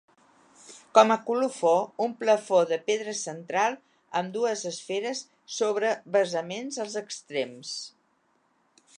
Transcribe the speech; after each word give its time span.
Com 0.97 1.11
a 1.15 1.17
colofó, 1.25 1.73
un 2.05 2.15
plafó 2.23 2.61
de 2.71 2.79
pedra 2.87 3.13
central 3.19 3.77
amb 4.21 4.33
dues 4.37 4.63
esferes 4.69 5.21
sobre 5.57 5.91
basaments 6.17 6.81
als 6.85 6.97
extrems. 7.03 7.75